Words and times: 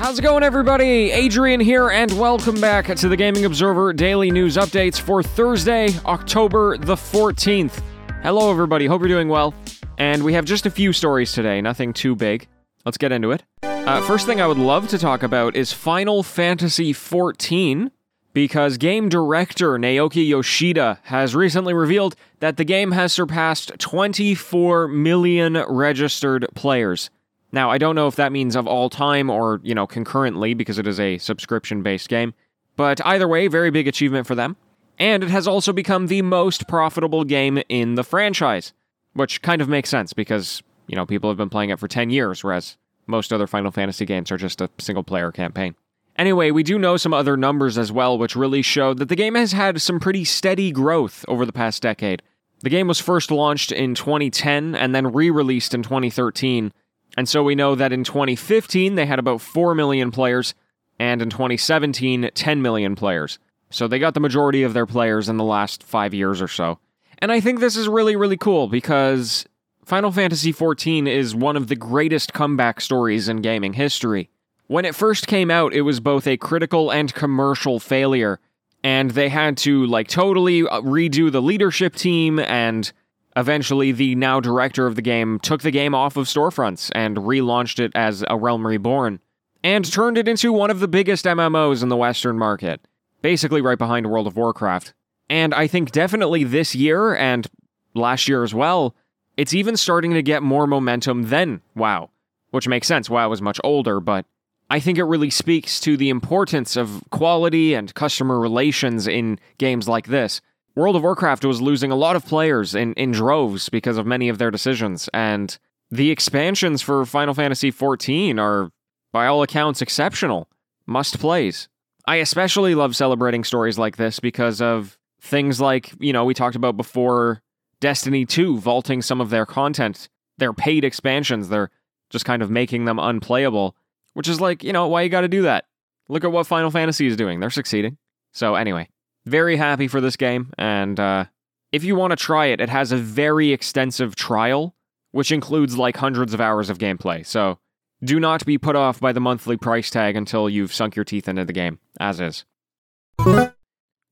How's 0.00 0.18
it 0.18 0.22
going, 0.22 0.42
everybody? 0.42 1.10
Adrian 1.10 1.60
here, 1.60 1.90
and 1.90 2.10
welcome 2.18 2.58
back 2.58 2.86
to 2.96 3.06
the 3.06 3.18
Gaming 3.18 3.44
Observer 3.44 3.92
Daily 3.92 4.30
News 4.30 4.56
Updates 4.56 4.98
for 4.98 5.22
Thursday, 5.22 5.90
October 6.06 6.78
the 6.78 6.94
14th. 6.94 7.82
Hello, 8.22 8.50
everybody. 8.50 8.86
Hope 8.86 9.02
you're 9.02 9.08
doing 9.08 9.28
well. 9.28 9.52
And 9.98 10.24
we 10.24 10.32
have 10.32 10.46
just 10.46 10.64
a 10.64 10.70
few 10.70 10.94
stories 10.94 11.32
today, 11.32 11.60
nothing 11.60 11.92
too 11.92 12.16
big. 12.16 12.48
Let's 12.86 12.96
get 12.96 13.12
into 13.12 13.30
it. 13.32 13.44
Uh, 13.62 14.00
first 14.00 14.24
thing 14.24 14.40
I 14.40 14.46
would 14.46 14.56
love 14.56 14.88
to 14.88 14.96
talk 14.96 15.22
about 15.22 15.54
is 15.54 15.74
Final 15.74 16.22
Fantasy 16.22 16.94
XIV, 16.94 17.90
because 18.32 18.78
game 18.78 19.10
director 19.10 19.72
Naoki 19.72 20.26
Yoshida 20.26 20.98
has 21.02 21.34
recently 21.34 21.74
revealed 21.74 22.16
that 22.38 22.56
the 22.56 22.64
game 22.64 22.92
has 22.92 23.12
surpassed 23.12 23.72
24 23.78 24.88
million 24.88 25.62
registered 25.68 26.46
players. 26.54 27.10
Now, 27.52 27.70
I 27.70 27.78
don't 27.78 27.94
know 27.94 28.06
if 28.06 28.16
that 28.16 28.32
means 28.32 28.54
of 28.54 28.66
all 28.66 28.88
time 28.90 29.28
or, 29.28 29.60
you 29.62 29.74
know, 29.74 29.86
concurrently 29.86 30.54
because 30.54 30.78
it 30.78 30.86
is 30.86 31.00
a 31.00 31.18
subscription 31.18 31.82
based 31.82 32.08
game, 32.08 32.34
but 32.76 33.04
either 33.04 33.26
way, 33.26 33.48
very 33.48 33.70
big 33.70 33.88
achievement 33.88 34.26
for 34.26 34.34
them. 34.34 34.56
And 34.98 35.24
it 35.24 35.30
has 35.30 35.48
also 35.48 35.72
become 35.72 36.06
the 36.06 36.22
most 36.22 36.68
profitable 36.68 37.24
game 37.24 37.62
in 37.68 37.94
the 37.94 38.04
franchise, 38.04 38.72
which 39.14 39.42
kind 39.42 39.62
of 39.62 39.68
makes 39.68 39.88
sense 39.88 40.12
because, 40.12 40.62
you 40.86 40.94
know, 40.94 41.06
people 41.06 41.30
have 41.30 41.38
been 41.38 41.48
playing 41.48 41.70
it 41.70 41.78
for 41.78 41.88
10 41.88 42.10
years, 42.10 42.44
whereas 42.44 42.76
most 43.06 43.32
other 43.32 43.46
Final 43.46 43.72
Fantasy 43.72 44.04
games 44.04 44.30
are 44.30 44.36
just 44.36 44.60
a 44.60 44.70
single 44.78 45.02
player 45.02 45.32
campaign. 45.32 45.74
Anyway, 46.16 46.50
we 46.50 46.62
do 46.62 46.78
know 46.78 46.96
some 46.96 47.14
other 47.14 47.36
numbers 47.36 47.78
as 47.78 47.90
well, 47.90 48.18
which 48.18 48.36
really 48.36 48.62
show 48.62 48.92
that 48.92 49.08
the 49.08 49.16
game 49.16 49.34
has 49.34 49.52
had 49.52 49.80
some 49.80 49.98
pretty 49.98 50.24
steady 50.24 50.70
growth 50.70 51.24
over 51.28 51.46
the 51.46 51.52
past 51.52 51.82
decade. 51.82 52.22
The 52.62 52.68
game 52.68 52.88
was 52.88 53.00
first 53.00 53.30
launched 53.30 53.72
in 53.72 53.94
2010 53.94 54.74
and 54.74 54.94
then 54.94 55.12
re 55.12 55.30
released 55.30 55.72
in 55.72 55.82
2013 55.82 56.72
and 57.16 57.28
so 57.28 57.42
we 57.42 57.54
know 57.54 57.74
that 57.74 57.92
in 57.92 58.04
2015, 58.04 58.94
they 58.94 59.06
had 59.06 59.18
about 59.18 59.40
4 59.40 59.74
million 59.74 60.10
players, 60.10 60.54
and 60.98 61.22
in 61.22 61.30
2017, 61.30 62.30
10 62.34 62.62
million 62.62 62.94
players. 62.94 63.38
So 63.70 63.86
they 63.86 63.98
got 63.98 64.14
the 64.14 64.20
majority 64.20 64.62
of 64.62 64.74
their 64.74 64.86
players 64.86 65.28
in 65.28 65.36
the 65.36 65.44
last 65.44 65.82
five 65.82 66.12
years 66.12 66.42
or 66.42 66.48
so. 66.48 66.78
And 67.18 67.30
I 67.30 67.40
think 67.40 67.60
this 67.60 67.76
is 67.76 67.88
really, 67.88 68.16
really 68.16 68.36
cool 68.36 68.66
because 68.66 69.46
Final 69.84 70.10
Fantasy 70.10 70.52
XIV 70.52 71.06
is 71.08 71.34
one 71.34 71.56
of 71.56 71.68
the 71.68 71.76
greatest 71.76 72.32
comeback 72.32 72.80
stories 72.80 73.28
in 73.28 73.42
gaming 73.42 73.74
history. 73.74 74.30
When 74.66 74.84
it 74.84 74.94
first 74.94 75.26
came 75.26 75.50
out, 75.50 75.72
it 75.74 75.82
was 75.82 76.00
both 76.00 76.26
a 76.26 76.36
critical 76.36 76.92
and 76.92 77.12
commercial 77.12 77.80
failure, 77.80 78.38
and 78.84 79.10
they 79.10 79.28
had 79.28 79.56
to, 79.58 79.84
like, 79.86 80.08
totally 80.08 80.62
uh, 80.62 80.80
redo 80.80 81.30
the 81.30 81.42
leadership 81.42 81.96
team 81.96 82.38
and 82.38 82.92
Eventually, 83.40 83.90
the 83.90 84.14
now 84.16 84.38
director 84.38 84.86
of 84.86 84.96
the 84.96 85.02
game 85.02 85.38
took 85.38 85.62
the 85.62 85.70
game 85.70 85.94
off 85.94 86.18
of 86.18 86.26
storefronts 86.26 86.90
and 86.94 87.16
relaunched 87.16 87.78
it 87.78 87.90
as 87.94 88.22
A 88.28 88.36
Realm 88.36 88.66
Reborn, 88.66 89.18
and 89.64 89.90
turned 89.90 90.18
it 90.18 90.28
into 90.28 90.52
one 90.52 90.70
of 90.70 90.80
the 90.80 90.86
biggest 90.86 91.24
MMOs 91.24 91.82
in 91.82 91.88
the 91.88 91.96
Western 91.96 92.36
market, 92.36 92.82
basically 93.22 93.62
right 93.62 93.78
behind 93.78 94.10
World 94.10 94.26
of 94.26 94.36
Warcraft. 94.36 94.92
And 95.30 95.54
I 95.54 95.68
think 95.68 95.90
definitely 95.90 96.44
this 96.44 96.74
year 96.74 97.16
and 97.16 97.46
last 97.94 98.28
year 98.28 98.44
as 98.44 98.52
well, 98.52 98.94
it's 99.38 99.54
even 99.54 99.74
starting 99.78 100.12
to 100.12 100.22
get 100.22 100.42
more 100.42 100.66
momentum 100.66 101.30
than 101.30 101.62
WoW, 101.74 102.10
which 102.50 102.68
makes 102.68 102.86
sense. 102.86 103.08
WoW 103.08 103.30
was 103.30 103.40
much 103.40 103.58
older, 103.64 104.00
but 104.00 104.26
I 104.68 104.80
think 104.80 104.98
it 104.98 105.04
really 105.04 105.30
speaks 105.30 105.80
to 105.80 105.96
the 105.96 106.10
importance 106.10 106.76
of 106.76 107.02
quality 107.08 107.72
and 107.72 107.94
customer 107.94 108.38
relations 108.38 109.06
in 109.06 109.38
games 109.56 109.88
like 109.88 110.08
this 110.08 110.42
World 110.74 110.96
of 110.96 111.02
Warcraft 111.02 111.44
was 111.44 111.60
losing 111.60 111.90
a 111.90 111.96
lot 111.96 112.16
of 112.16 112.24
players 112.24 112.74
in, 112.74 112.94
in 112.94 113.12
droves 113.12 113.68
because 113.68 113.96
of 113.96 114.06
many 114.06 114.28
of 114.28 114.38
their 114.38 114.50
decisions, 114.50 115.08
and 115.12 115.58
the 115.90 116.10
expansions 116.10 116.80
for 116.82 117.04
Final 117.04 117.34
Fantasy 117.34 117.72
XIV 117.72 118.38
are, 118.38 118.70
by 119.12 119.26
all 119.26 119.42
accounts, 119.42 119.82
exceptional. 119.82 120.48
Must 120.86 121.18
plays. 121.18 121.68
I 122.06 122.16
especially 122.16 122.74
love 122.74 122.96
celebrating 122.96 123.44
stories 123.44 123.78
like 123.78 123.96
this 123.96 124.20
because 124.20 124.60
of 124.60 124.98
things 125.20 125.60
like, 125.60 125.92
you 126.00 126.12
know, 126.12 126.24
we 126.24 126.34
talked 126.34 126.56
about 126.56 126.76
before 126.76 127.42
Destiny 127.80 128.24
2 128.24 128.58
vaulting 128.58 129.02
some 129.02 129.20
of 129.20 129.30
their 129.30 129.46
content, 129.46 130.08
their 130.38 130.52
paid 130.52 130.84
expansions, 130.84 131.48
they're 131.48 131.70
just 132.08 132.24
kind 132.24 132.42
of 132.42 132.50
making 132.50 132.84
them 132.84 132.98
unplayable, 132.98 133.76
which 134.14 134.28
is 134.28 134.40
like, 134.40 134.64
you 134.64 134.72
know, 134.72 134.88
why 134.88 135.02
you 135.02 135.08
gotta 135.08 135.28
do 135.28 135.42
that? 135.42 135.66
Look 136.08 136.24
at 136.24 136.32
what 136.32 136.46
Final 136.46 136.70
Fantasy 136.70 137.06
is 137.06 137.16
doing. 137.16 137.40
They're 137.40 137.50
succeeding. 137.50 137.96
So, 138.32 138.54
anyway, 138.54 138.88
very 139.30 139.56
happy 139.56 139.88
for 139.88 140.00
this 140.00 140.16
game, 140.16 140.52
and 140.58 140.98
uh, 141.00 141.24
if 141.72 141.84
you 141.84 141.94
want 141.94 142.10
to 142.10 142.16
try 142.16 142.46
it, 142.46 142.60
it 142.60 142.68
has 142.68 142.92
a 142.92 142.96
very 142.96 143.52
extensive 143.52 144.16
trial, 144.16 144.74
which 145.12 145.32
includes 145.32 145.78
like 145.78 145.96
hundreds 145.96 146.34
of 146.34 146.40
hours 146.40 146.68
of 146.68 146.78
gameplay. 146.78 147.24
So 147.24 147.58
do 148.02 148.18
not 148.18 148.44
be 148.44 148.58
put 148.58 148.76
off 148.76 149.00
by 149.00 149.12
the 149.12 149.20
monthly 149.20 149.56
price 149.56 149.90
tag 149.90 150.16
until 150.16 150.48
you've 150.48 150.74
sunk 150.74 150.96
your 150.96 151.04
teeth 151.04 151.28
into 151.28 151.44
the 151.44 151.52
game, 151.52 151.78
as 151.98 152.20
is. 152.20 152.44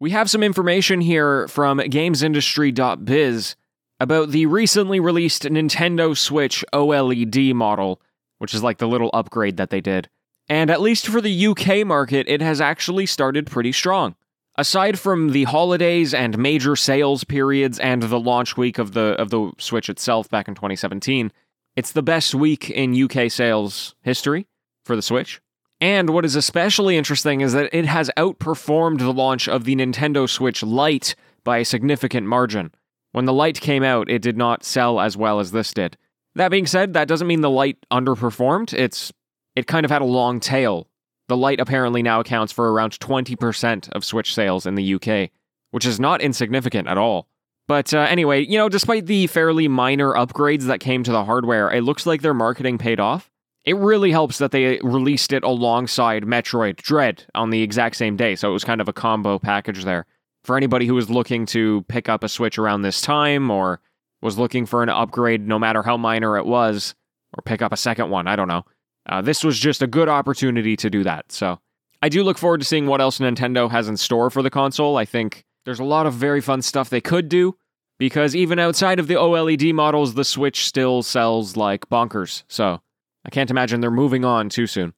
We 0.01 0.11
have 0.11 0.31
some 0.31 0.43
information 0.43 1.01
here 1.01 1.49
from 1.49 1.79
GamesIndustry.biz 1.79 3.57
about 4.01 4.31
the 4.31 4.47
recently 4.47 5.01
released 5.01 5.43
Nintendo 5.43 6.17
Switch 6.17 6.65
OLED 6.73 7.53
model, 7.55 8.01
which 8.39 8.55
is 8.55 8.63
like 8.63 8.79
the 8.79 8.87
little 8.87 9.11
upgrade 9.13 9.57
that 9.57 9.71
they 9.71 9.81
did. 9.81 10.09
And 10.49 10.71
at 10.71 10.81
least 10.81 11.09
for 11.09 11.21
the 11.21 11.47
UK 11.49 11.85
market, 11.85 12.29
it 12.29 12.41
has 12.41 12.61
actually 12.61 13.07
started 13.07 13.47
pretty 13.47 13.73
strong. 13.73 14.15
Aside 14.59 14.99
from 14.99 15.31
the 15.31 15.45
holidays 15.45 16.13
and 16.13 16.37
major 16.37 16.75
sales 16.75 17.23
periods 17.23 17.79
and 17.79 18.03
the 18.03 18.19
launch 18.19 18.57
week 18.57 18.79
of 18.79 18.93
the 18.93 19.15
of 19.17 19.31
the 19.31 19.53
Switch 19.57 19.89
itself 19.89 20.29
back 20.29 20.49
in 20.49 20.57
2017, 20.57 21.31
it's 21.77 21.93
the 21.93 22.03
best 22.03 22.35
week 22.35 22.69
in 22.69 23.01
UK 23.01 23.31
sales 23.31 23.95
history 24.03 24.49
for 24.85 24.97
the 24.97 25.03
Switch. 25.03 25.41
And 25.81 26.11
what 26.11 26.25
is 26.25 26.35
especially 26.35 26.97
interesting 26.97 27.41
is 27.41 27.53
that 27.53 27.73
it 27.73 27.87
has 27.87 28.11
outperformed 28.17 28.99
the 28.99 29.13
launch 29.13 29.49
of 29.49 29.63
the 29.63 29.77
Nintendo 29.77 30.29
Switch 30.29 30.65
Lite 30.65 31.15
by 31.45 31.59
a 31.59 31.65
significant 31.65 32.27
margin. 32.27 32.73
When 33.13 33.27
the 33.27 33.33
Lite 33.33 33.61
came 33.61 33.85
out, 33.85 34.11
it 34.11 34.23
did 34.23 34.37
not 34.37 34.65
sell 34.65 34.99
as 34.99 35.17
well 35.17 35.39
as 35.39 35.53
this 35.53 35.73
did. 35.73 35.97
That 36.35 36.51
being 36.51 36.67
said, 36.67 36.95
that 36.95 37.07
doesn't 37.07 37.29
mean 37.29 37.43
the 37.43 37.49
Lite 37.49 37.79
underperformed. 37.93 38.75
It's 38.75 39.13
it 39.55 39.69
kind 39.69 39.85
of 39.85 39.93
had 39.93 40.03
a 40.03 40.05
long 40.05 40.41
tail 40.41 40.89
the 41.29 41.37
Lite 41.37 41.61
apparently 41.61 42.03
now 42.03 42.21
accounts 42.21 42.53
for 42.53 42.73
around 42.73 42.99
20% 42.99 43.91
of 43.91 44.05
Switch 44.05 44.35
sales 44.35 44.67
in 44.67 44.75
the 44.75 44.95
UK, 44.95 45.31
which 45.71 45.87
is 45.87 46.01
not 46.01 46.21
insignificant 46.21 46.89
at 46.89 46.99
all. 46.99 47.29
But 47.69 47.93
uh, 47.93 47.99
anyway, 48.01 48.47
you 48.47 48.57
know, 48.57 48.71
despite 48.71 49.07
the 49.07 49.27
fairly 49.27 49.69
minor 49.69 50.15
upgrades 50.15 50.65
that 50.65 50.81
came 50.81 51.05
to 51.05 51.13
the 51.13 51.25
hardware, 51.25 51.71
it 51.71 51.83
looks 51.83 52.07
like 52.07 52.23
their 52.23 52.35
marketing 52.35 52.79
paid 52.79 52.99
off. 52.99 53.31
It 53.65 53.77
really 53.77 54.11
helps 54.11 54.39
that 54.39 54.53
they 54.53 54.81
released 54.83 55.33
it 55.35 55.45
alongside 55.45 56.23
Metroid 56.23 56.77
Dread 56.77 57.27
on 57.35 57.51
the 57.51 57.61
exact 57.61 57.97
same 57.97 58.17
day, 58.17 58.35
so 58.35 58.49
it 58.49 58.55
was 58.55 58.65
kind 58.65 58.81
of 58.81 58.89
a 58.89 58.95
combo 58.95 59.39
package 59.39 59.85
there. 59.85 60.07
For 60.45 60.57
anybody 60.57 60.87
who 60.87 60.95
was 60.95 61.11
looking 61.11 61.45
to 61.47 61.85
pick 61.89 62.09
up 62.09 62.25
a 62.25 62.29
Switch 62.31 62.59
around 62.59 62.81
this 62.81 63.03
time 63.03 63.51
or 63.51 63.83
was 64.23 64.39
looking 64.39 64.65
for 64.65 64.83
an 64.83 64.89
upgrade, 64.89 65.47
no 65.47 65.59
matter 65.59 65.83
how 65.83 65.99
minor 65.99 66.39
it 66.39 66.47
was, 66.47 66.95
or 67.37 67.43
pick 67.43 67.61
up 67.61 67.73
a 67.73 67.77
second 67.77 68.09
one, 68.09 68.27
I 68.27 68.37
don't 68.37 68.49
know. 68.49 68.65
Uh, 69.09 69.23
this 69.23 69.43
was 69.43 69.59
just 69.59 69.83
a 69.83 69.87
good 69.87 70.09
opportunity 70.09 70.77
to 70.77 70.91
do 70.91 71.03
that. 71.05 71.33
So 71.33 71.59
I 72.03 72.09
do 72.09 72.23
look 72.23 72.39
forward 72.39 72.61
to 72.61 72.67
seeing 72.67 72.87
what 72.87 73.01
else 73.01 73.19
Nintendo 73.19 73.71
has 73.71 73.89
in 73.89 73.97
store 73.97 74.31
for 74.31 74.43
the 74.43 74.51
console. 74.51 74.97
I 74.97 75.05
think 75.05 75.45
there's 75.65 75.81
a 75.81 75.85
lot 75.85 76.07
of 76.07 76.15
very 76.15 76.41
fun 76.41 76.63
stuff 76.63 76.91
they 76.91 77.01
could 77.01 77.29
do 77.29 77.57
because 77.99 78.37
even 78.37 78.59
outside 78.59 78.99
of 78.99 79.09
the 79.09 79.15
OLED 79.15 79.73
models, 79.73 80.15
the 80.15 80.25
Switch 80.25 80.65
still 80.65 81.03
sells 81.03 81.57
like 81.57 81.89
bonkers. 81.89 82.45
So 82.49 82.81
I 83.25 83.31
can't 83.31 83.51
imagine 83.51 83.81
they're 83.81 83.91
moving 83.91 84.25
on 84.25 84.49
too 84.49 84.67
soon. 84.67 84.95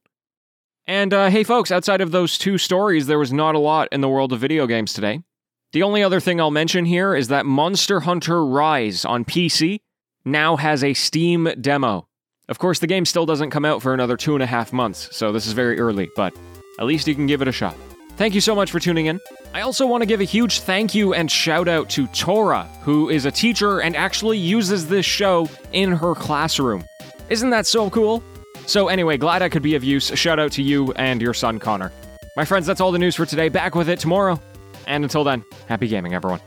And 0.87 1.15
uh, 1.15 1.31
hey, 1.31 1.45
folks, 1.45 1.71
outside 1.71 2.01
of 2.01 2.11
those 2.11 2.37
two 2.37 2.59
stories, 2.59 3.07
there 3.07 3.19
was 3.19 3.33
not 3.33 3.55
a 3.55 3.61
lot 3.61 3.89
in 3.93 4.01
the 4.01 4.09
world 4.09 4.33
of 4.33 4.41
video 4.41 4.67
games 4.67 4.93
today. 4.93 5.23
The 5.73 5.85
only 5.85 6.03
other 6.03 6.19
thing 6.19 6.41
I'll 6.41 6.51
mention 6.51 6.85
here 6.85 7.15
is 7.15 7.29
that 7.29 7.47
Monster 7.47 8.01
Hunter 8.01 8.45
Rise 8.45 9.05
on 9.05 9.25
PC 9.25 9.81
now 10.25 10.57
has 10.57 10.83
a 10.83 10.95
Steam 10.95 11.49
demo. 11.61 12.09
Of 12.51 12.59
course, 12.59 12.81
the 12.81 12.89
game 12.89 13.07
still 13.07 13.27
doesn't 13.27 13.51
come 13.51 13.65
out 13.65 13.81
for 13.81 13.95
another 13.95 14.17
two 14.17 14.35
and 14.35 14.43
a 14.43 14.47
half 14.47 14.73
months, 14.73 15.09
so 15.17 15.31
this 15.31 15.47
is 15.47 15.53
very 15.53 15.79
early, 15.79 16.11
but 16.17 16.35
at 16.81 16.85
least 16.85 17.07
you 17.07 17.15
can 17.15 17.29
give 17.29 17.41
it 17.43 17.49
a 17.49 17.53
shot. 17.53 17.77
Thank 18.17 18.35
you 18.35 18.41
so 18.41 18.57
much 18.57 18.73
for 18.73 18.81
tuning 18.81 19.07
in. 19.07 19.21
I 19.55 19.61
also 19.61 19.87
want 19.87 20.03
to 20.03 20.07
give 20.07 20.21
a 20.21 20.25
huge 20.25 20.61
thank 20.61 20.93
you 20.93 21.15
and 21.15 21.31
shout 21.31 21.69
out 21.69 21.89
to 21.91 22.09
Tora, 22.09 22.65
who 22.83 23.09
is 23.09 23.25
a 23.25 23.31
teacher 23.31 23.81
and 23.81 23.95
actually 23.95 24.37
uses 24.37 24.89
this 24.89 25.07
show 25.07 25.49
in 25.73 25.93
her 25.93 26.15
classroom. 26.15 26.85
Isn't 27.29 27.51
that 27.51 27.67
so 27.67 27.89
cool? 27.89 28.23
So, 28.67 28.89
anyway, 28.89 29.17
glad 29.17 29.43
I 29.43 29.49
could 29.49 29.63
be 29.63 29.77
of 29.77 29.85
use. 29.85 30.09
Shout 30.19 30.39
out 30.41 30.53
to 30.53 30.63
you 30.63 30.93
and 30.95 31.23
your 31.23 31.35
son, 31.35 31.61
Connor. 31.61 31.93
My 32.37 32.45
friends, 32.45 32.67
that's 32.67 32.81
all 32.81 32.93
the 32.93 32.99
news 32.99 33.15
for 33.15 33.27
today. 33.27 33.49
Back 33.49 33.77
with 33.77 33.89
it 33.89 34.01
tomorrow. 34.01 34.41
And 34.87 35.05
until 35.05 35.23
then, 35.23 35.45
happy 35.69 35.87
gaming, 35.87 36.15
everyone. 36.15 36.41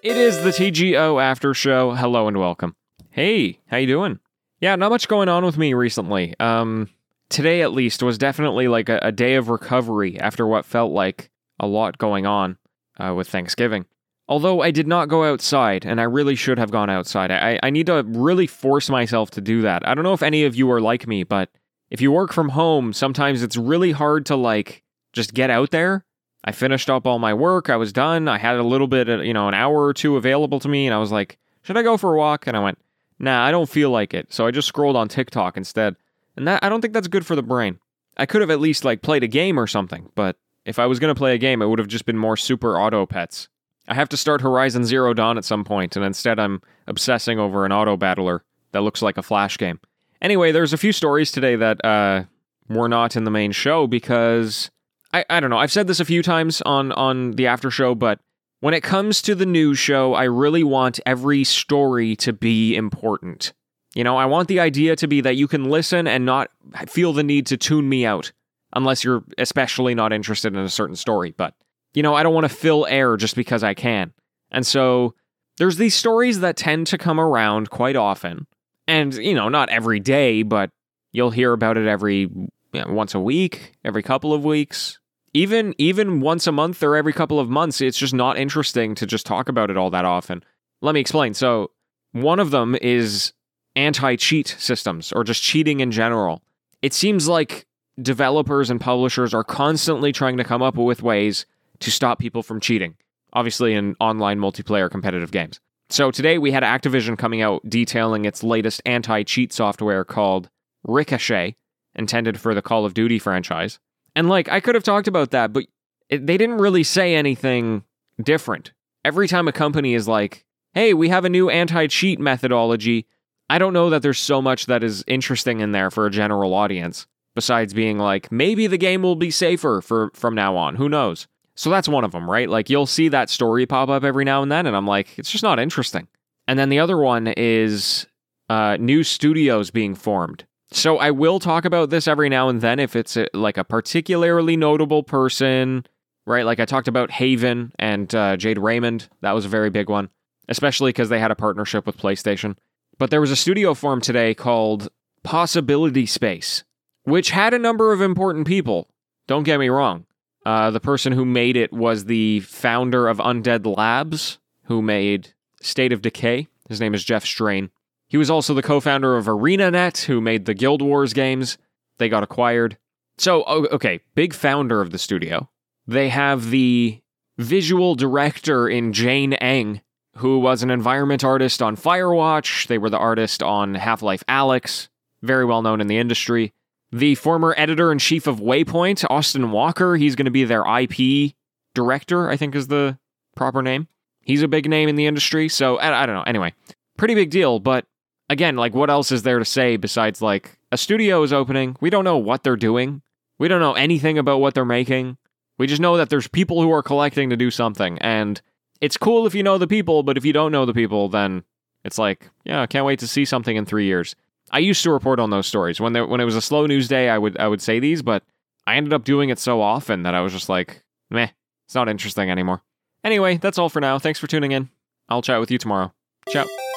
It 0.00 0.16
is 0.16 0.42
the 0.44 0.50
TGO 0.50 1.20
after 1.20 1.52
show. 1.54 1.92
Hello 1.92 2.28
and 2.28 2.36
welcome. 2.38 2.76
Hey, 3.10 3.58
how 3.66 3.78
you 3.78 3.88
doing? 3.88 4.20
Yeah, 4.60 4.76
not 4.76 4.90
much 4.90 5.08
going 5.08 5.28
on 5.28 5.44
with 5.44 5.58
me 5.58 5.74
recently. 5.74 6.34
Um, 6.38 6.88
today 7.30 7.62
at 7.62 7.72
least 7.72 8.02
was 8.04 8.16
definitely 8.16 8.68
like 8.68 8.88
a, 8.88 9.00
a 9.02 9.10
day 9.10 9.34
of 9.34 9.48
recovery 9.48 10.18
after 10.20 10.46
what 10.46 10.64
felt 10.64 10.92
like 10.92 11.30
a 11.58 11.66
lot 11.66 11.98
going 11.98 12.26
on 12.26 12.58
uh, 13.00 13.12
with 13.16 13.28
Thanksgiving. 13.28 13.86
Although 14.28 14.60
I 14.60 14.70
did 14.70 14.86
not 14.86 15.08
go 15.08 15.24
outside, 15.24 15.84
and 15.84 16.00
I 16.00 16.04
really 16.04 16.36
should 16.36 16.58
have 16.58 16.70
gone 16.70 16.90
outside. 16.90 17.32
I, 17.32 17.58
I 17.62 17.70
need 17.70 17.86
to 17.86 18.04
really 18.06 18.46
force 18.46 18.88
myself 18.88 19.32
to 19.32 19.40
do 19.40 19.62
that. 19.62 19.88
I 19.88 19.94
don't 19.94 20.04
know 20.04 20.12
if 20.12 20.22
any 20.22 20.44
of 20.44 20.54
you 20.54 20.70
are 20.70 20.80
like 20.80 21.08
me, 21.08 21.24
but 21.24 21.50
if 21.90 22.00
you 22.00 22.12
work 22.12 22.32
from 22.32 22.50
home, 22.50 22.92
sometimes 22.92 23.42
it's 23.42 23.56
really 23.56 23.90
hard 23.90 24.26
to 24.26 24.36
like 24.36 24.84
just 25.12 25.34
get 25.34 25.50
out 25.50 25.70
there. 25.70 26.04
I 26.44 26.52
finished 26.52 26.88
up 26.88 27.06
all 27.06 27.18
my 27.18 27.34
work. 27.34 27.68
I 27.68 27.76
was 27.76 27.92
done. 27.92 28.28
I 28.28 28.38
had 28.38 28.56
a 28.56 28.62
little 28.62 28.86
bit, 28.86 29.08
you 29.24 29.34
know, 29.34 29.48
an 29.48 29.54
hour 29.54 29.84
or 29.84 29.92
two 29.92 30.16
available 30.16 30.60
to 30.60 30.68
me, 30.68 30.86
and 30.86 30.94
I 30.94 30.98
was 30.98 31.12
like, 31.12 31.38
should 31.62 31.76
I 31.76 31.82
go 31.82 31.96
for 31.96 32.14
a 32.14 32.18
walk? 32.18 32.46
And 32.46 32.56
I 32.56 32.60
went, 32.60 32.78
nah, 33.18 33.44
I 33.44 33.50
don't 33.50 33.68
feel 33.68 33.90
like 33.90 34.14
it. 34.14 34.32
So 34.32 34.46
I 34.46 34.50
just 34.50 34.68
scrolled 34.68 34.96
on 34.96 35.08
TikTok 35.08 35.56
instead. 35.56 35.96
And 36.36 36.46
that 36.46 36.62
I 36.62 36.68
don't 36.68 36.80
think 36.80 36.94
that's 36.94 37.08
good 37.08 37.26
for 37.26 37.34
the 37.34 37.42
brain. 37.42 37.78
I 38.16 38.26
could 38.26 38.40
have 38.40 38.50
at 38.50 38.60
least 38.60 38.84
like 38.84 39.02
played 39.02 39.22
a 39.24 39.28
game 39.28 39.58
or 39.58 39.66
something, 39.66 40.10
but 40.14 40.36
if 40.64 40.78
I 40.78 40.86
was 40.86 40.98
going 40.98 41.14
to 41.14 41.18
play 41.18 41.34
a 41.34 41.38
game, 41.38 41.62
it 41.62 41.66
would 41.66 41.78
have 41.78 41.88
just 41.88 42.04
been 42.04 42.18
more 42.18 42.36
super 42.36 42.78
auto 42.78 43.06
pets. 43.06 43.48
I 43.88 43.94
have 43.94 44.08
to 44.10 44.16
start 44.16 44.42
Horizon 44.42 44.84
Zero 44.84 45.14
Dawn 45.14 45.38
at 45.38 45.44
some 45.44 45.64
point, 45.64 45.96
and 45.96 46.04
instead 46.04 46.38
I'm 46.38 46.60
obsessing 46.86 47.38
over 47.38 47.64
an 47.64 47.72
auto 47.72 47.96
battler 47.96 48.44
that 48.72 48.82
looks 48.82 49.00
like 49.00 49.16
a 49.16 49.22
Flash 49.22 49.56
game. 49.56 49.80
Anyway, 50.20 50.52
there's 50.52 50.72
a 50.72 50.78
few 50.78 50.92
stories 50.92 51.32
today 51.32 51.56
that 51.56 51.84
uh, 51.84 52.24
were 52.68 52.88
not 52.88 53.16
in 53.16 53.24
the 53.24 53.30
main 53.30 53.52
show 53.52 53.86
because 53.86 54.70
I, 55.12 55.24
I 55.30 55.40
don't 55.40 55.50
know. 55.50 55.58
I've 55.58 55.72
said 55.72 55.86
this 55.86 56.00
a 56.00 56.04
few 56.04 56.22
times 56.22 56.62
on 56.62 56.92
on 56.92 57.32
the 57.32 57.46
after 57.46 57.70
show, 57.70 57.94
but 57.94 58.20
when 58.60 58.74
it 58.74 58.82
comes 58.82 59.22
to 59.22 59.34
the 59.34 59.46
news 59.46 59.78
show, 59.78 60.14
I 60.14 60.24
really 60.24 60.64
want 60.64 61.00
every 61.06 61.44
story 61.44 62.16
to 62.16 62.32
be 62.32 62.74
important. 62.74 63.52
You 63.94 64.04
know, 64.04 64.16
I 64.16 64.26
want 64.26 64.48
the 64.48 64.60
idea 64.60 64.96
to 64.96 65.06
be 65.06 65.20
that 65.22 65.36
you 65.36 65.48
can 65.48 65.70
listen 65.70 66.06
and 66.06 66.26
not 66.26 66.50
feel 66.88 67.12
the 67.12 67.22
need 67.22 67.46
to 67.46 67.56
tune 67.56 67.88
me 67.88 68.04
out, 68.04 68.32
unless 68.74 69.02
you're 69.02 69.24
especially 69.38 69.94
not 69.94 70.12
interested 70.12 70.54
in 70.54 70.60
a 70.60 70.68
certain 70.68 70.96
story. 70.96 71.32
But, 71.36 71.54
you 71.94 72.02
know, 72.02 72.14
I 72.14 72.22
don't 72.22 72.34
want 72.34 72.44
to 72.44 72.54
fill 72.54 72.86
air 72.86 73.16
just 73.16 73.34
because 73.34 73.62
I 73.62 73.74
can. 73.74 74.12
And 74.50 74.66
so 74.66 75.14
there's 75.56 75.76
these 75.76 75.94
stories 75.94 76.40
that 76.40 76.56
tend 76.56 76.86
to 76.88 76.98
come 76.98 77.18
around 77.18 77.70
quite 77.70 77.96
often. 77.96 78.46
And, 78.86 79.14
you 79.14 79.34
know, 79.34 79.48
not 79.48 79.68
every 79.70 80.00
day, 80.00 80.42
but 80.42 80.70
you'll 81.12 81.30
hear 81.30 81.52
about 81.52 81.76
it 81.78 81.86
every 81.86 82.28
you 82.72 82.84
know, 82.84 82.92
once 82.92 83.14
a 83.14 83.20
week, 83.20 83.74
every 83.84 84.02
couple 84.02 84.32
of 84.32 84.44
weeks. 84.44 84.98
Even 85.34 85.74
even 85.78 86.20
once 86.20 86.46
a 86.46 86.52
month 86.52 86.82
or 86.82 86.96
every 86.96 87.12
couple 87.12 87.38
of 87.38 87.50
months, 87.50 87.80
it's 87.80 87.98
just 87.98 88.14
not 88.14 88.38
interesting 88.38 88.94
to 88.94 89.06
just 89.06 89.26
talk 89.26 89.48
about 89.48 89.70
it 89.70 89.76
all 89.76 89.90
that 89.90 90.04
often. 90.04 90.42
Let 90.80 90.94
me 90.94 91.00
explain. 91.00 91.34
So, 91.34 91.70
one 92.12 92.40
of 92.40 92.50
them 92.50 92.76
is 92.80 93.32
anti 93.76 94.16
cheat 94.16 94.56
systems 94.58 95.12
or 95.12 95.24
just 95.24 95.42
cheating 95.42 95.80
in 95.80 95.90
general. 95.90 96.42
It 96.80 96.94
seems 96.94 97.28
like 97.28 97.66
developers 98.00 98.70
and 98.70 98.80
publishers 98.80 99.34
are 99.34 99.44
constantly 99.44 100.12
trying 100.12 100.36
to 100.38 100.44
come 100.44 100.62
up 100.62 100.76
with 100.76 101.02
ways 101.02 101.46
to 101.80 101.90
stop 101.90 102.18
people 102.18 102.42
from 102.42 102.60
cheating, 102.60 102.96
obviously, 103.32 103.74
in 103.74 103.96
online 104.00 104.38
multiplayer 104.38 104.90
competitive 104.90 105.30
games. 105.30 105.60
So 105.90 106.10
today 106.10 106.38
we 106.38 106.52
had 106.52 106.62
Activision 106.62 107.16
coming 107.16 107.40
out 107.40 107.62
detailing 107.68 108.24
its 108.24 108.42
latest 108.42 108.82
anti 108.84 109.22
cheat 109.22 109.52
software 109.52 110.04
called 110.04 110.50
Ricochet, 110.84 111.56
intended 111.94 112.40
for 112.40 112.54
the 112.54 112.62
Call 112.62 112.84
of 112.84 112.94
Duty 112.94 113.18
franchise. 113.18 113.78
And 114.14 114.28
like, 114.28 114.48
I 114.48 114.60
could 114.60 114.74
have 114.74 114.84
talked 114.84 115.08
about 115.08 115.30
that, 115.30 115.52
but 115.52 115.64
it, 116.08 116.26
they 116.26 116.36
didn't 116.36 116.58
really 116.58 116.82
say 116.82 117.14
anything 117.14 117.84
different. 118.22 118.72
Every 119.04 119.28
time 119.28 119.48
a 119.48 119.52
company 119.52 119.94
is 119.94 120.08
like, 120.08 120.44
hey, 120.74 120.94
we 120.94 121.08
have 121.08 121.24
a 121.24 121.30
new 121.30 121.50
anti 121.50 121.86
cheat 121.86 122.18
methodology, 122.18 123.06
I 123.50 123.58
don't 123.58 123.72
know 123.72 123.90
that 123.90 124.02
there's 124.02 124.18
so 124.18 124.42
much 124.42 124.66
that 124.66 124.84
is 124.84 125.04
interesting 125.06 125.60
in 125.60 125.72
there 125.72 125.90
for 125.90 126.06
a 126.06 126.10
general 126.10 126.54
audience 126.54 127.06
besides 127.34 127.72
being 127.72 127.98
like 127.98 128.30
maybe 128.32 128.66
the 128.66 128.78
game 128.78 129.02
will 129.02 129.16
be 129.16 129.30
safer 129.30 129.80
for 129.80 130.10
from 130.14 130.34
now 130.34 130.56
on. 130.56 130.76
Who 130.76 130.88
knows? 130.88 131.26
So 131.54 131.70
that's 131.70 131.88
one 131.88 132.04
of 132.04 132.12
them, 132.12 132.30
right? 132.30 132.48
Like 132.48 132.68
you'll 132.68 132.86
see 132.86 133.08
that 133.08 133.30
story 133.30 133.64
pop 133.66 133.88
up 133.88 134.04
every 134.04 134.24
now 134.24 134.42
and 134.42 134.52
then 134.52 134.66
and 134.66 134.76
I'm 134.76 134.86
like 134.86 135.18
it's 135.18 135.30
just 135.30 135.44
not 135.44 135.58
interesting. 135.58 136.08
And 136.46 136.58
then 136.58 136.68
the 136.68 136.78
other 136.78 136.98
one 136.98 137.28
is 137.36 138.06
uh, 138.48 138.76
new 138.78 139.02
studios 139.02 139.70
being 139.70 139.94
formed. 139.94 140.46
So 140.70 140.98
I 140.98 141.10
will 141.10 141.38
talk 141.38 141.64
about 141.64 141.90
this 141.90 142.06
every 142.06 142.28
now 142.28 142.48
and 142.48 142.60
then 142.60 142.78
if 142.78 142.94
it's 142.94 143.16
a, 143.16 143.26
like 143.32 143.56
a 143.56 143.64
particularly 143.64 144.56
notable 144.56 145.02
person, 145.02 145.86
right? 146.26 146.44
Like 146.44 146.60
I 146.60 146.66
talked 146.66 146.88
about 146.88 147.10
Haven 147.10 147.72
and 147.78 148.14
uh, 148.14 148.36
Jade 148.36 148.58
Raymond. 148.58 149.08
That 149.22 149.32
was 149.32 149.44
a 149.46 149.48
very 149.48 149.70
big 149.70 149.88
one, 149.88 150.10
especially 150.48 150.90
because 150.90 151.08
they 151.08 151.18
had 151.18 151.30
a 151.30 151.36
partnership 151.36 151.86
with 151.86 151.96
PlayStation. 151.96 152.56
But 152.98 153.10
there 153.10 153.20
was 153.20 153.30
a 153.30 153.36
studio 153.36 153.74
formed 153.74 154.02
today 154.02 154.34
called 154.34 154.88
Possibility 155.22 156.04
Space, 156.04 156.64
which 157.04 157.30
had 157.30 157.54
a 157.54 157.58
number 157.58 157.92
of 157.92 158.02
important 158.02 158.46
people. 158.46 158.88
Don't 159.26 159.44
get 159.44 159.58
me 159.60 159.68
wrong. 159.68 160.04
Uh, 160.44 160.70
the 160.70 160.80
person 160.80 161.12
who 161.12 161.24
made 161.24 161.56
it 161.56 161.72
was 161.72 162.04
the 162.04 162.40
founder 162.40 163.08
of 163.08 163.18
Undead 163.18 163.76
Labs, 163.76 164.38
who 164.64 164.82
made 164.82 165.34
State 165.60 165.92
of 165.92 166.02
Decay. 166.02 166.48
His 166.68 166.80
name 166.80 166.94
is 166.94 167.04
Jeff 167.04 167.24
Strain. 167.24 167.70
He 168.08 168.16
was 168.16 168.30
also 168.30 168.54
the 168.54 168.62
co 168.62 168.80
founder 168.80 169.16
of 169.16 169.26
ArenaNet, 169.26 170.04
who 170.04 170.20
made 170.20 170.46
the 170.46 170.54
Guild 170.54 170.82
Wars 170.82 171.12
games. 171.12 171.58
They 171.98 172.08
got 172.08 172.22
acquired. 172.22 172.78
So, 173.18 173.44
okay, 173.44 174.00
big 174.14 174.32
founder 174.32 174.80
of 174.80 174.90
the 174.90 174.98
studio. 174.98 175.50
They 175.86 176.08
have 176.08 176.50
the 176.50 177.00
visual 177.36 177.94
director 177.94 178.68
in 178.68 178.92
Jane 178.92 179.32
Ng, 179.34 179.80
who 180.16 180.38
was 180.38 180.62
an 180.62 180.70
environment 180.70 181.24
artist 181.24 181.60
on 181.60 181.76
Firewatch. 181.76 182.66
They 182.66 182.78
were 182.78 182.90
the 182.90 182.98
artist 182.98 183.42
on 183.42 183.74
Half 183.74 184.02
Life 184.02 184.24
Alyx, 184.28 184.88
very 185.22 185.44
well 185.44 185.62
known 185.62 185.80
in 185.80 185.86
the 185.86 185.98
industry. 185.98 186.52
The 186.90 187.16
former 187.16 187.54
editor 187.58 187.92
in 187.92 187.98
chief 187.98 188.26
of 188.26 188.40
Waypoint, 188.40 189.04
Austin 189.10 189.50
Walker, 189.50 189.96
he's 189.96 190.16
going 190.16 190.24
to 190.24 190.30
be 190.30 190.44
their 190.44 190.64
IP 190.66 191.34
director, 191.74 192.30
I 192.30 192.36
think 192.36 192.54
is 192.54 192.68
the 192.68 192.98
proper 193.36 193.62
name. 193.62 193.88
He's 194.22 194.42
a 194.42 194.48
big 194.48 194.68
name 194.68 194.88
in 194.88 194.96
the 194.96 195.06
industry, 195.06 195.48
so 195.48 195.78
I, 195.78 196.02
I 196.02 196.06
don't 196.06 196.14
know. 196.14 196.22
Anyway, 196.22 196.54
pretty 196.96 197.14
big 197.14 197.30
deal, 197.30 197.60
but 197.60 197.86
again, 198.28 198.56
like 198.56 198.74
what 198.74 198.90
else 198.90 199.12
is 199.12 199.22
there 199.22 199.38
to 199.38 199.44
say 199.44 199.76
besides 199.76 200.22
like 200.22 200.58
a 200.72 200.78
studio 200.78 201.22
is 201.22 201.32
opening? 201.32 201.76
We 201.80 201.90
don't 201.90 202.04
know 202.04 202.18
what 202.18 202.42
they're 202.42 202.56
doing. 202.56 203.02
We 203.38 203.48
don't 203.48 203.60
know 203.60 203.74
anything 203.74 204.18
about 204.18 204.40
what 204.40 204.54
they're 204.54 204.64
making. 204.64 205.16
We 205.58 205.66
just 205.66 205.80
know 205.80 205.96
that 205.96 206.08
there's 206.10 206.28
people 206.28 206.62
who 206.62 206.72
are 206.72 206.82
collecting 206.82 207.30
to 207.30 207.36
do 207.36 207.50
something, 207.50 207.98
and 207.98 208.40
it's 208.80 208.96
cool 208.96 209.26
if 209.26 209.34
you 209.34 209.42
know 209.42 209.58
the 209.58 209.66
people, 209.66 210.02
but 210.02 210.16
if 210.16 210.24
you 210.24 210.32
don't 210.32 210.52
know 210.52 210.64
the 210.64 210.74
people, 210.74 211.08
then 211.08 211.42
it's 211.84 211.98
like, 211.98 212.30
yeah, 212.44 212.62
I 212.62 212.66
can't 212.66 212.86
wait 212.86 213.00
to 213.00 213.08
see 213.08 213.24
something 213.24 213.56
in 213.56 213.64
three 213.64 213.86
years. 213.86 214.14
I 214.50 214.60
used 214.60 214.82
to 214.84 214.92
report 214.92 215.20
on 215.20 215.30
those 215.30 215.46
stories 215.46 215.80
when 215.80 215.92
there, 215.92 216.06
when 216.06 216.20
it 216.20 216.24
was 216.24 216.36
a 216.36 216.40
slow 216.40 216.66
news 216.66 216.88
day. 216.88 217.10
I 217.10 217.18
would 217.18 217.38
I 217.38 217.48
would 217.48 217.60
say 217.60 217.80
these, 217.80 218.02
but 218.02 218.22
I 218.66 218.76
ended 218.76 218.92
up 218.92 219.04
doing 219.04 219.30
it 219.30 219.38
so 219.38 219.60
often 219.60 220.02
that 220.04 220.14
I 220.14 220.20
was 220.20 220.32
just 220.32 220.48
like, 220.48 220.82
meh, 221.10 221.28
it's 221.66 221.74
not 221.74 221.88
interesting 221.88 222.30
anymore. 222.30 222.62
Anyway, 223.04 223.36
that's 223.36 223.58
all 223.58 223.68
for 223.68 223.80
now. 223.80 223.98
Thanks 223.98 224.18
for 224.18 224.26
tuning 224.26 224.52
in. 224.52 224.70
I'll 225.08 225.22
chat 225.22 225.40
with 225.40 225.50
you 225.50 225.58
tomorrow. 225.58 225.92
Ciao. 226.28 226.67